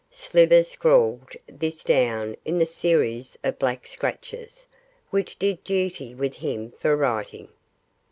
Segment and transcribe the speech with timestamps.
[0.09, 4.67] Slivers scrawled this down in the series of black scratches,
[5.11, 7.49] which did duty with him for writing.